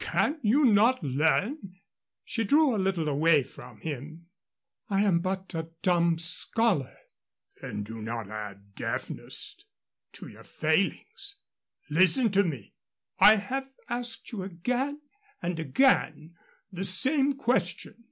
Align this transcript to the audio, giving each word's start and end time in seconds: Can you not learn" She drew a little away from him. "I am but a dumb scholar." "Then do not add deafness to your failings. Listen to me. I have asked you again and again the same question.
Can 0.00 0.38
you 0.42 0.66
not 0.66 1.02
learn" 1.02 1.76
She 2.22 2.44
drew 2.44 2.76
a 2.76 2.76
little 2.76 3.08
away 3.08 3.42
from 3.42 3.80
him. 3.80 4.26
"I 4.90 5.00
am 5.00 5.20
but 5.20 5.54
a 5.54 5.70
dumb 5.80 6.18
scholar." 6.18 6.94
"Then 7.62 7.84
do 7.84 8.02
not 8.02 8.28
add 8.28 8.74
deafness 8.74 9.64
to 10.12 10.28
your 10.28 10.44
failings. 10.44 11.38
Listen 11.88 12.30
to 12.32 12.44
me. 12.44 12.74
I 13.18 13.36
have 13.36 13.70
asked 13.88 14.30
you 14.30 14.42
again 14.42 15.00
and 15.40 15.58
again 15.58 16.34
the 16.70 16.84
same 16.84 17.32
question. 17.32 18.08